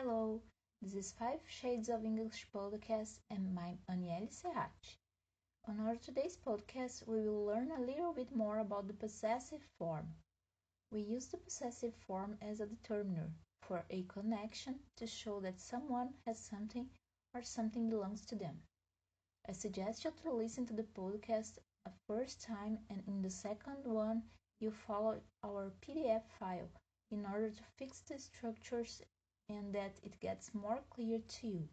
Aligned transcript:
Hello, 0.00 0.40
this 0.80 0.94
is 0.94 1.10
Five 1.18 1.40
Shades 1.48 1.88
of 1.88 2.04
English 2.04 2.46
podcast 2.54 3.18
and 3.30 3.58
I'm 3.58 3.78
Aniele 3.90 4.28
Serrati. 4.30 4.96
On 5.66 5.80
our 5.80 5.96
today's 5.96 6.36
podcast, 6.36 7.04
we 7.08 7.28
will 7.28 7.44
learn 7.44 7.72
a 7.72 7.80
little 7.80 8.12
bit 8.12 8.30
more 8.32 8.60
about 8.60 8.86
the 8.86 8.94
possessive 8.94 9.64
form. 9.76 10.06
We 10.92 11.00
use 11.00 11.26
the 11.26 11.38
possessive 11.38 11.94
form 12.06 12.38
as 12.40 12.60
a 12.60 12.66
determiner 12.66 13.32
for 13.60 13.82
a 13.90 14.04
connection 14.04 14.78
to 14.98 15.06
show 15.08 15.40
that 15.40 15.60
someone 15.60 16.10
has 16.26 16.38
something 16.38 16.86
or 17.34 17.42
something 17.42 17.90
belongs 17.90 18.24
to 18.26 18.36
them. 18.36 18.60
I 19.48 19.52
suggest 19.52 20.04
you 20.04 20.12
to 20.22 20.32
listen 20.32 20.64
to 20.66 20.74
the 20.74 20.86
podcast 20.96 21.58
a 21.86 21.90
first 22.06 22.40
time 22.40 22.78
and 22.88 23.02
in 23.08 23.20
the 23.20 23.30
second 23.30 23.82
one 23.82 24.22
you 24.60 24.70
follow 24.70 25.16
our 25.42 25.72
PDF 25.82 26.22
file 26.38 26.70
in 27.10 27.26
order 27.26 27.50
to 27.50 27.62
fix 27.76 27.98
the 28.02 28.16
structures 28.16 29.02
and 29.48 29.74
that 29.74 29.98
it 30.02 30.20
gets 30.20 30.54
more 30.54 30.80
clear 30.90 31.20
to 31.40 31.46
you. 31.46 31.68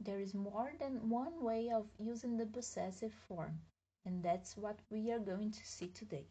There 0.00 0.20
is 0.20 0.34
more 0.34 0.72
than 0.78 1.08
one 1.08 1.42
way 1.42 1.70
of 1.74 1.86
using 1.98 2.36
the 2.36 2.46
possessive 2.46 3.12
form, 3.26 3.58
and 4.04 4.22
that's 4.22 4.56
what 4.56 4.78
we 4.90 5.10
are 5.10 5.18
going 5.18 5.50
to 5.50 5.66
see 5.66 5.88
today. 5.88 6.26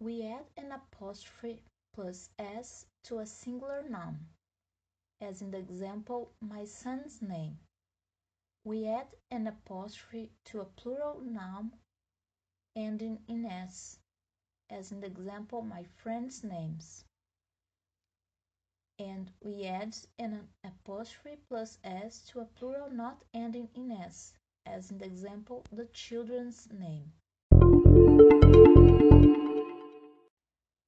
We 0.00 0.22
add 0.24 0.44
an 0.58 0.72
apostrophe 0.72 1.62
plus 1.94 2.28
s 2.38 2.86
to 3.04 3.20
a 3.20 3.26
singular 3.26 3.84
noun, 3.88 4.18
as 5.20 5.40
in 5.40 5.50
the 5.50 5.58
example, 5.58 6.32
my 6.40 6.64
son's 6.64 7.22
name. 7.22 7.56
We 8.66 8.88
add 8.88 9.08
an 9.30 9.46
apostrophe 9.46 10.30
to 10.46 10.62
a 10.62 10.64
plural 10.64 11.20
noun 11.20 11.72
ending 12.74 13.18
in 13.28 13.44
s, 13.44 13.98
as 14.70 14.90
in 14.90 15.00
the 15.00 15.06
example, 15.06 15.60
my 15.60 15.84
friends' 15.84 16.42
names. 16.42 17.04
And 18.98 19.30
we 19.42 19.66
add 19.66 19.94
an 20.18 20.48
apostrophe 20.64 21.36
plus 21.46 21.78
s 21.84 22.24
to 22.28 22.40
a 22.40 22.46
plural 22.46 22.88
not 22.88 23.22
ending 23.34 23.68
in 23.74 23.92
s, 23.92 24.32
as 24.64 24.90
in 24.90 24.96
the 24.96 25.04
example, 25.04 25.66
the 25.70 25.84
children's 25.92 26.66
name. 26.72 27.12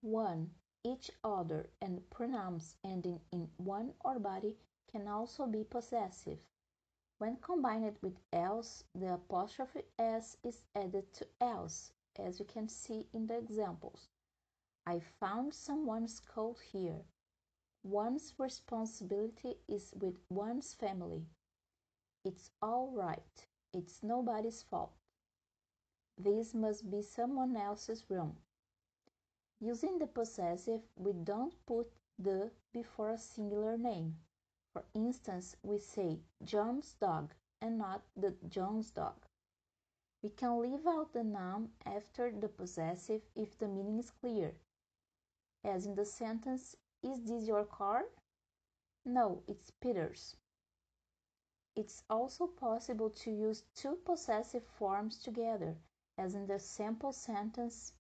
1. 0.01 0.51
Each 0.83 1.11
other 1.23 1.69
and 1.83 2.09
pronouns 2.09 2.77
ending 2.83 3.21
in 3.31 3.51
one 3.59 3.93
or 4.03 4.19
body 4.19 4.57
can 4.91 5.07
also 5.09 5.47
be 5.47 5.63
possessive. 5.63 6.39
When 7.19 7.37
combined 7.37 7.97
with 8.03 8.19
else, 8.31 8.85
the 8.95 9.15
apostrophe 9.15 9.85
s 9.99 10.37
is 10.43 10.63
added 10.75 11.15
to 11.15 11.27
else, 11.41 11.93
as 12.19 12.39
you 12.39 12.45
can 12.45 12.69
see 12.69 13.07
in 13.15 13.27
the 13.27 13.39
examples. 13.39 14.09
I 14.87 15.01
found 15.01 15.55
someone's 15.55 16.21
coat 16.21 16.59
here. 16.61 17.07
One's 17.83 18.35
responsibility 18.39 19.57
is 19.67 19.95
with 19.95 20.19
one's 20.29 20.75
family. 20.75 21.27
It's 22.23 22.51
all 22.61 22.91
right. 22.91 23.47
It's 23.73 24.03
nobody's 24.03 24.63
fault. 24.63 24.93
This 26.19 26.53
must 26.55 26.91
be 26.91 27.01
someone 27.01 27.57
else's 27.57 28.11
room. 28.11 28.37
Using 29.59 29.99
the 29.99 30.07
possessive, 30.07 30.83
we 30.97 31.15
don't 31.15 31.55
put 31.65 31.91
the 32.19 32.51
before 32.73 33.13
a 33.13 33.19
singular 33.19 33.79
name. 33.79 34.17
For 34.77 34.85
instance, 34.93 35.57
we 35.63 35.79
say 35.79 36.21
John's 36.45 36.93
dog 37.01 37.33
and 37.63 37.79
not 37.79 38.03
the 38.15 38.35
John's 38.51 38.91
dog. 38.91 39.15
We 40.23 40.29
can 40.29 40.61
leave 40.61 40.87
out 40.87 41.15
the 41.15 41.25
noun 41.25 41.71
after 41.87 42.31
the 42.31 42.49
possessive 42.49 43.23
if 43.35 43.57
the 43.57 43.69
meaning 43.69 43.99
is 43.99 44.11
clear. 44.11 44.53
As 45.65 45.87
in 45.87 45.95
the 45.95 46.05
sentence, 46.05 46.77
Is 47.03 47.25
this 47.25 47.47
your 47.47 47.65
car? 47.65 48.05
No, 49.03 49.43
it's 49.49 49.71
Peter's. 49.71 50.37
It's 51.75 52.03
also 52.11 52.47
possible 52.47 53.09
to 53.09 53.31
use 53.31 53.65
two 53.75 53.97
possessive 54.05 54.67
forms 54.67 55.19
together, 55.23 55.79
as 56.19 56.35
in 56.35 56.47
the 56.47 56.59
sample 56.59 57.15
sentence, 57.15 57.95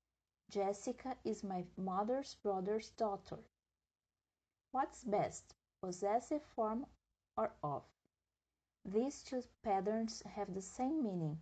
Jessica 0.51 1.17
is 1.25 1.43
my 1.43 1.65
mother's 1.79 2.35
brother's 2.35 2.91
daughter. 2.91 3.39
What's 4.73 5.05
best, 5.05 5.55
possessive 5.81 6.43
form 6.55 6.87
or 7.37 7.53
of. 7.63 7.83
These 8.85 9.23
two 9.23 9.43
patterns 9.63 10.23
have 10.23 10.55
the 10.55 10.63
same 10.63 11.03
meaning. 11.03 11.39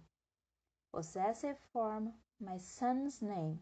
Possessive 0.93 1.59
form, 1.73 2.15
my 2.41 2.59
son's 2.59 3.21
name, 3.21 3.61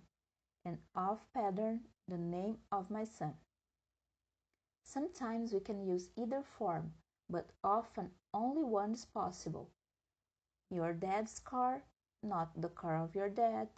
and 0.64 0.78
of 0.94 1.20
pattern, 1.32 1.80
the 2.08 2.18
name 2.18 2.58
of 2.70 2.90
my 2.90 3.04
son. 3.04 3.34
Sometimes 4.84 5.52
we 5.52 5.60
can 5.60 5.84
use 5.84 6.10
either 6.16 6.42
form, 6.42 6.92
but 7.28 7.50
often 7.64 8.10
only 8.34 8.62
one 8.64 8.92
is 8.92 9.04
possible. 9.04 9.70
Your 10.70 10.92
dad's 10.92 11.40
car, 11.40 11.82
not 12.22 12.60
the 12.60 12.68
car 12.68 13.02
of 13.02 13.14
your 13.14 13.28
dad, 13.28 13.68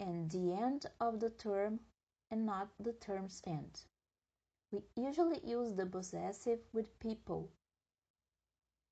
and 0.00 0.30
the 0.30 0.52
end 0.52 0.86
of 1.00 1.20
the 1.20 1.30
term 1.30 1.80
and 2.30 2.46
not 2.46 2.68
the 2.78 2.92
term's 2.92 3.42
end. 3.46 3.82
We 4.70 4.82
usually 4.96 5.40
use 5.46 5.74
the 5.74 5.86
possessive 5.86 6.60
with 6.74 6.98
people, 7.00 7.50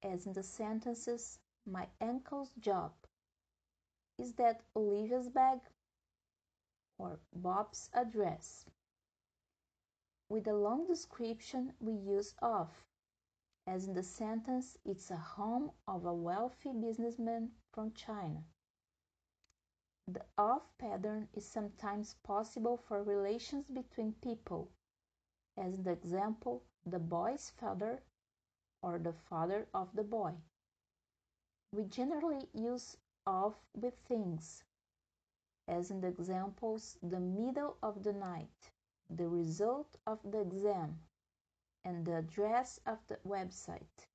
as 0.02 0.24
in 0.26 0.32
the 0.32 0.42
sentences, 0.42 1.38
my 1.66 1.86
uncle's 2.00 2.50
job. 2.58 2.92
Is 4.18 4.32
that 4.36 4.62
Olivia's 4.74 5.28
bag? 5.28 5.60
Or 6.96 7.20
Bob's 7.34 7.90
address. 7.92 8.64
With 10.30 10.48
a 10.48 10.54
long 10.54 10.86
description, 10.86 11.74
we 11.78 11.92
use 11.92 12.34
of, 12.40 12.70
as 13.66 13.86
in 13.86 13.92
the 13.92 14.02
sentence, 14.02 14.78
it's 14.86 15.10
a 15.10 15.16
home 15.16 15.72
of 15.86 16.06
a 16.06 16.14
wealthy 16.14 16.72
businessman 16.72 17.50
from 17.74 17.92
China. 17.92 18.42
The 20.08 20.24
of 20.38 20.62
pattern 20.78 21.28
is 21.34 21.46
sometimes 21.46 22.14
possible 22.22 22.78
for 22.78 23.02
relations 23.02 23.66
between 23.68 24.14
people 24.14 24.70
as 25.56 25.76
the 25.82 25.90
example, 25.90 26.62
the 26.84 26.98
boy's 26.98 27.50
father 27.58 28.02
or 28.82 28.98
the 28.98 29.12
father 29.12 29.66
of 29.72 29.88
the 29.94 30.04
boy. 30.04 30.32
We 31.72 31.84
generally 31.84 32.48
use 32.52 32.96
of 33.26 33.54
with 33.74 33.94
things, 34.08 34.64
as 35.66 35.90
in 35.90 36.00
the 36.00 36.08
examples, 36.08 36.96
the 37.02 37.20
middle 37.20 37.76
of 37.82 38.04
the 38.04 38.12
night, 38.12 38.70
the 39.10 39.28
result 39.28 39.96
of 40.06 40.18
the 40.22 40.40
exam, 40.40 41.00
and 41.84 42.04
the 42.04 42.18
address 42.18 42.78
of 42.86 42.98
the 43.08 43.16
website. 43.26 44.06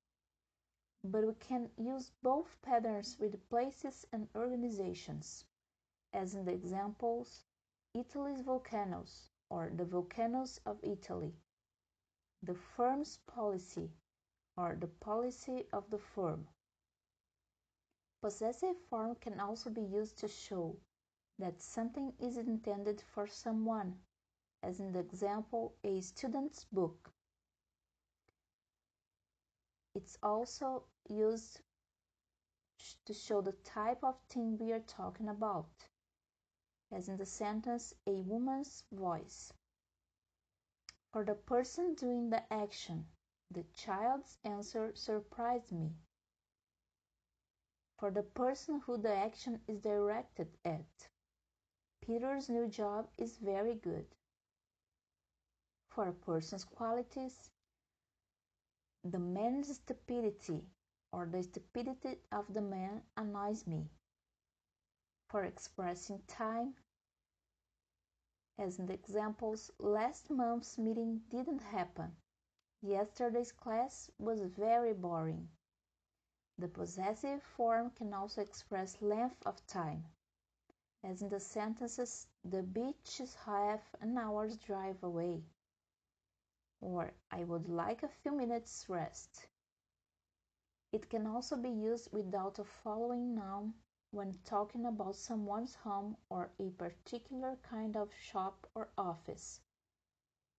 But 1.03 1.25
we 1.25 1.34
can 1.34 1.69
use 1.78 2.12
both 2.22 2.62
patterns 2.62 3.18
with 3.19 3.50
places 3.50 4.06
and 4.13 4.28
organizations, 4.35 5.46
as 6.13 6.35
in 6.35 6.46
the 6.46 6.53
examples, 6.53 7.46
Italy's 7.94 8.41
volcanoes, 8.41 9.31
or 9.51 9.69
the 9.75 9.84
volcanoes 9.84 10.62
of 10.66 10.79
Italy. 10.81 11.34
The 12.41 12.56
firm's 12.56 13.19
policy 13.28 13.89
or 14.56 14.78
the 14.79 14.88
policy 14.88 15.66
of 15.73 15.89
the 15.89 15.97
firm. 15.97 16.47
Possessive 18.22 18.78
form 18.90 19.16
can 19.16 19.40
also 19.40 19.69
be 19.69 19.81
used 19.81 20.17
to 20.19 20.28
show 20.28 20.78
that 21.38 21.61
something 21.61 22.13
is 22.19 22.38
intended 22.38 23.03
for 23.13 23.28
someone, 23.28 23.95
as 24.63 24.79
in 24.79 24.94
the 24.94 25.00
example, 25.00 25.73
a 25.84 26.00
student's 26.01 26.63
book. 26.72 27.11
It's 29.95 30.17
also 30.23 30.84
used 31.09 31.59
to 33.05 33.14
show 33.14 33.41
the 33.41 33.55
type 33.66 34.03
of 34.03 34.16
thing 34.29 34.58
we 34.58 34.72
are 34.72 34.85
talking 34.87 35.28
about 35.28 35.67
as 36.91 37.08
in 37.08 37.17
the 37.17 37.26
sentence, 37.26 37.93
a 38.05 38.22
woman's 38.22 38.84
voice. 38.91 39.53
For 41.11 41.23
the 41.23 41.35
person 41.35 41.96
doing 41.96 42.29
the 42.29 42.43
action, 42.52 43.05
the 43.49 43.64
child's 43.73 44.38
answer 44.43 44.91
surprised 44.96 45.72
me. 45.72 45.91
For 47.97 48.11
the 48.11 48.23
person 48.23 48.82
who 48.85 48.97
the 48.97 49.14
action 49.14 49.61
is 49.67 49.79
directed 49.79 50.47
at, 50.66 51.09
Peter's 52.02 52.49
new 52.49 52.67
job 52.67 53.08
is 53.17 53.38
very 53.38 53.76
good. 53.76 54.08
For 55.90 56.08
a 56.08 56.14
person's 56.14 56.64
qualities, 56.64 57.49
the 59.03 59.20
man's 59.20 59.76
stupidity 59.76 60.64
or 61.11 61.26
the 61.26 61.43
stupidity 61.43 62.17
of 62.32 62.53
the 62.53 62.61
man 62.61 63.02
annoys 63.17 63.67
me 63.67 63.90
for 65.31 65.45
expressing 65.45 66.19
time. 66.28 66.73
As 68.59 68.79
in 68.79 68.85
the 68.85 68.93
examples, 68.93 69.72
last 69.79 70.29
month's 70.29 70.78
meeting 70.78 71.22
didn't 71.31 71.63
happen. 71.63 72.11
Yesterday's 72.81 73.53
class 73.53 74.11
was 74.19 74.41
very 74.41 74.93
boring. 74.93 75.47
The 76.57 76.67
possessive 76.67 77.41
form 77.41 77.91
can 77.91 78.13
also 78.13 78.41
express 78.41 79.01
length 79.01 79.41
of 79.45 79.66
time, 79.67 80.03
as 81.01 81.22
in 81.22 81.29
the 81.29 81.39
sentences 81.39 82.28
the 82.43 82.61
beach 82.61 83.22
is 83.22 83.33
half 83.45 83.81
an 84.01 84.17
hour's 84.17 84.57
drive 84.57 85.01
away, 85.01 85.41
or 86.81 87.13
I 87.31 87.45
would 87.45 87.69
like 87.69 88.03
a 88.03 88.09
few 88.22 88.33
minutes' 88.33 88.85
rest. 88.89 89.47
It 90.91 91.09
can 91.09 91.25
also 91.25 91.55
be 91.55 91.69
used 91.69 92.11
without 92.11 92.59
a 92.59 92.66
following 92.66 93.33
noun 93.33 93.73
when 94.11 94.37
talking 94.43 94.85
about 94.85 95.16
someone's 95.16 95.75
home 95.75 96.17
or 96.29 96.52
a 96.59 96.69
particular 96.72 97.58
kind 97.63 97.96
of 97.96 98.09
shop 98.13 98.67
or 98.75 98.90
office. 98.97 99.61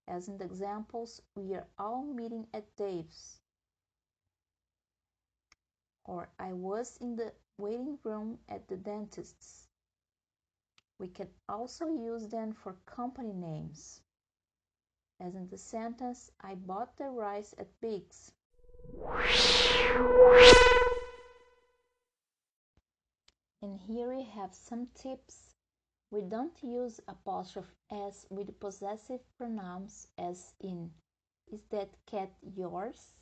As 0.08 0.26
in 0.28 0.38
the 0.38 0.44
examples, 0.44 1.20
we 1.34 1.54
are 1.54 1.68
all 1.78 2.02
meeting 2.02 2.46
at 2.52 2.74
Dave's. 2.76 3.38
Or 6.04 6.30
I 6.38 6.52
was 6.52 6.96
in 6.96 7.16
the 7.16 7.32
waiting 7.58 7.98
room 8.02 8.38
at 8.48 8.66
the 8.68 8.76
dentist's. 8.76 9.68
We 10.98 11.08
can 11.08 11.28
also 11.48 11.86
use 11.86 12.28
them 12.28 12.52
for 12.52 12.76
company 12.86 13.32
names. 13.32 14.00
As 15.20 15.34
in 15.34 15.48
the 15.48 15.58
sentence, 15.58 16.32
I 16.40 16.54
bought 16.54 16.96
the 16.96 17.08
rice 17.08 17.54
at 17.58 17.68
Big's. 17.80 18.32
And 23.62 23.78
here 23.78 24.12
we 24.12 24.24
have 24.24 24.52
some 24.54 24.88
tips. 24.88 25.54
We 26.10 26.20
don't 26.20 26.60
use 26.64 27.00
apostrophe 27.06 27.76
s 27.90 28.26
with 28.28 28.58
possessive 28.58 29.20
pronouns 29.38 30.08
as 30.18 30.52
in 30.60 30.90
is 31.46 31.62
that 31.70 31.90
cat 32.04 32.32
yours? 32.42 33.12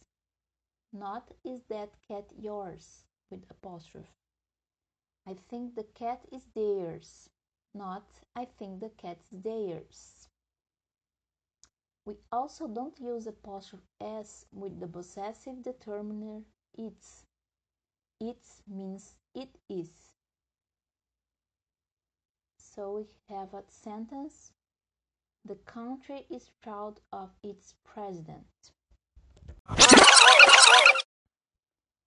Not 0.92 1.30
is 1.44 1.62
that 1.68 1.90
cat 2.08 2.24
yours 2.38 3.04
with 3.30 3.44
apostrophe. 3.50 4.08
I 5.26 5.34
think 5.34 5.74
the 5.74 5.84
cat 5.84 6.24
is 6.32 6.46
theirs. 6.54 7.28
Not 7.74 8.06
I 8.34 8.46
think 8.46 8.80
the 8.80 8.90
cat 8.90 9.18
is 9.20 9.42
theirs. 9.42 10.28
We 12.06 12.14
also 12.32 12.66
don't 12.66 12.98
use 12.98 13.26
apostrophe 13.26 13.84
s 14.00 14.46
with 14.52 14.80
the 14.80 14.88
possessive 14.88 15.62
determiner 15.62 16.44
its. 16.72 17.26
It 18.20 18.42
means 18.66 19.16
it 19.34 19.58
is. 19.68 20.19
So 22.72 22.92
we 22.92 23.06
have 23.28 23.52
a 23.52 23.64
sentence 23.68 24.52
The 25.44 25.56
country 25.64 26.24
is 26.30 26.50
proud 26.62 27.00
of 27.10 27.30
its 27.42 27.74
president. 27.82 28.46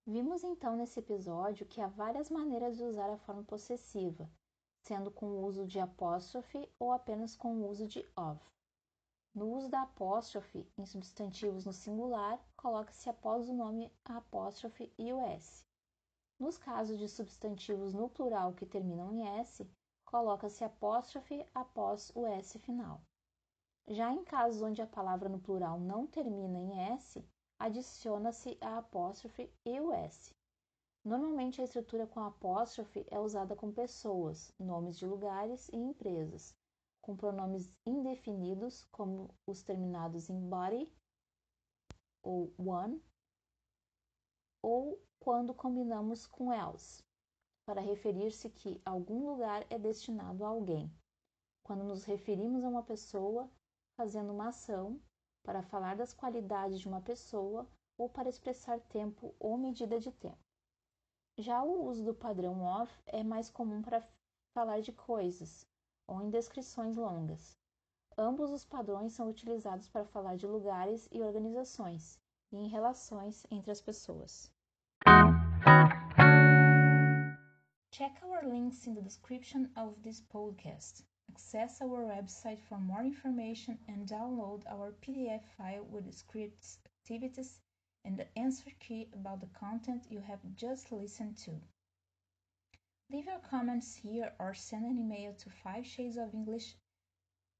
Vimos 0.06 0.42
então 0.42 0.74
nesse 0.74 1.00
episódio 1.00 1.66
que 1.66 1.82
há 1.82 1.86
várias 1.88 2.30
maneiras 2.30 2.78
de 2.78 2.84
usar 2.84 3.10
a 3.10 3.18
forma 3.18 3.44
possessiva, 3.44 4.26
sendo 4.80 5.10
com 5.10 5.26
o 5.26 5.44
uso 5.44 5.66
de 5.66 5.78
apóstrofe 5.78 6.66
ou 6.78 6.92
apenas 6.92 7.36
com 7.36 7.56
o 7.56 7.68
uso 7.68 7.86
de 7.86 8.02
of. 8.16 8.40
No 9.34 9.50
uso 9.50 9.68
da 9.68 9.82
apóstrofe 9.82 10.66
em 10.78 10.86
substantivos 10.86 11.66
no 11.66 11.74
singular, 11.74 12.42
coloca-se 12.56 13.10
após 13.10 13.50
o 13.50 13.52
nome 13.52 13.92
a 14.06 14.16
apóstrofe 14.16 14.90
e 14.96 15.12
o 15.12 15.20
S. 15.26 15.62
Nos 16.40 16.56
casos 16.56 16.98
de 16.98 17.06
substantivos 17.06 17.92
no 17.92 18.08
plural 18.08 18.54
que 18.54 18.64
terminam 18.64 19.12
em 19.12 19.40
S, 19.40 19.68
coloca-se 20.14 20.62
apóstrofe 20.62 21.44
após 21.52 22.12
o 22.14 22.24
S 22.24 22.56
final. 22.60 23.02
Já 23.88 24.12
em 24.12 24.22
casos 24.22 24.62
onde 24.62 24.80
a 24.80 24.86
palavra 24.86 25.28
no 25.28 25.40
plural 25.40 25.80
não 25.80 26.06
termina 26.06 26.56
em 26.56 26.92
S, 26.92 27.20
adiciona-se 27.58 28.56
a 28.60 28.78
apóstrofe 28.78 29.52
e 29.64 29.80
o 29.80 29.92
S. 29.92 30.32
Normalmente 31.04 31.60
a 31.60 31.64
estrutura 31.64 32.06
com 32.06 32.20
apóstrofe 32.20 33.04
é 33.10 33.18
usada 33.18 33.56
com 33.56 33.72
pessoas, 33.72 34.54
nomes 34.56 34.96
de 34.96 35.04
lugares 35.04 35.68
e 35.70 35.76
empresas, 35.76 36.54
com 37.02 37.16
pronomes 37.16 37.68
indefinidos, 37.84 38.84
como 38.92 39.34
os 39.44 39.64
terminados 39.64 40.30
em 40.30 40.48
body 40.48 40.88
ou 42.22 42.54
one, 42.56 43.02
ou 44.62 44.96
quando 45.18 45.52
combinamos 45.52 46.24
com 46.24 46.52
else, 46.52 47.02
para 47.64 47.80
referir-se 47.80 48.50
que 48.50 48.80
algum 48.84 49.26
lugar 49.26 49.64
é 49.70 49.78
destinado 49.78 50.44
a 50.44 50.48
alguém. 50.48 50.92
Quando 51.62 51.84
nos 51.84 52.04
referimos 52.04 52.64
a 52.64 52.68
uma 52.68 52.82
pessoa 52.82 53.50
fazendo 53.96 54.32
uma 54.32 54.48
ação, 54.48 55.00
para 55.44 55.62
falar 55.62 55.94
das 55.94 56.12
qualidades 56.12 56.80
de 56.80 56.88
uma 56.88 57.02
pessoa 57.02 57.68
ou 57.96 58.08
para 58.08 58.28
expressar 58.28 58.80
tempo 58.80 59.34
ou 59.38 59.56
medida 59.56 60.00
de 60.00 60.10
tempo. 60.10 60.38
Já 61.36 61.62
o 61.62 61.86
uso 61.86 62.04
do 62.04 62.14
padrão 62.14 62.64
of 62.64 62.92
é 63.06 63.22
mais 63.22 63.50
comum 63.50 63.82
para 63.82 64.02
falar 64.54 64.80
de 64.80 64.92
coisas, 64.92 65.66
ou 66.06 66.22
em 66.22 66.30
descrições 66.30 66.96
longas. 66.96 67.58
Ambos 68.16 68.50
os 68.50 68.64
padrões 68.64 69.12
são 69.12 69.28
utilizados 69.28 69.88
para 69.88 70.04
falar 70.04 70.36
de 70.36 70.46
lugares 70.46 71.08
e 71.12 71.20
organizações 71.20 72.18
e 72.52 72.56
em 72.56 72.68
relações 72.68 73.44
entre 73.50 73.70
as 73.70 73.80
pessoas. 73.80 74.52
Check 78.04 78.20
our 78.22 78.46
links 78.46 78.86
in 78.86 78.94
the 78.94 79.00
description 79.00 79.70
of 79.78 79.94
this 80.02 80.20
podcast. 80.20 81.04
Access 81.30 81.80
our 81.80 82.04
website 82.04 82.60
for 82.68 82.76
more 82.76 83.00
information 83.00 83.78
and 83.88 84.06
download 84.06 84.60
our 84.70 84.92
PDF 85.02 85.40
file 85.56 85.86
with 85.88 86.12
scripts, 86.12 86.80
activities, 86.84 87.60
and 88.04 88.18
the 88.18 88.26
answer 88.38 88.70
key 88.78 89.08
about 89.14 89.40
the 89.40 89.58
content 89.58 90.04
you 90.10 90.20
have 90.20 90.40
just 90.54 90.92
listened 90.92 91.38
to. 91.38 91.52
Leave 93.10 93.24
your 93.24 93.38
comments 93.38 93.94
here 93.94 94.34
or 94.38 94.52
send 94.52 94.84
an 94.84 94.98
email 94.98 95.32
to 95.38 95.48
5 95.48 95.86
shades 95.86 96.18
of 96.18 96.34
English 96.34 96.76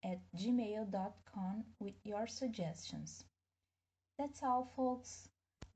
at 0.04 0.20
gmail.com 0.36 1.64
with 1.78 1.94
your 2.04 2.26
suggestions. 2.26 3.24
That's 4.18 4.42
all, 4.42 4.70
folks. 4.76 5.26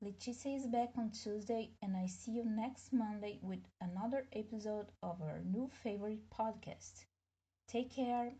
Leticia 0.01 0.55
is 0.55 0.65
back 0.65 0.91
on 0.97 1.11
Tuesday, 1.11 1.71
and 1.81 1.97
I 1.97 2.05
see 2.05 2.31
you 2.31 2.45
next 2.45 2.93
Monday 2.93 3.37
with 3.41 3.59
another 3.81 4.27
episode 4.31 4.85
of 5.03 5.21
our 5.21 5.41
new 5.43 5.69
favorite 5.83 6.21
podcast. 6.29 7.03
Take 7.67 7.93
care. 7.93 8.31